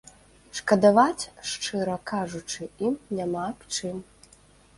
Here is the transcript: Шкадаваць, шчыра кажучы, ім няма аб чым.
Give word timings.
Шкадаваць, 0.59 1.29
шчыра 1.49 1.97
кажучы, 2.13 2.61
ім 2.89 2.97
няма 3.19 3.45
аб 3.53 3.59
чым. 3.75 4.03